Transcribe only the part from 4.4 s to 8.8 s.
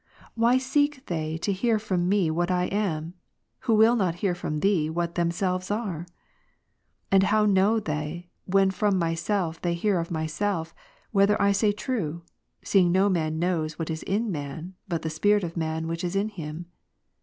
Thee what themselves are? And how know they, when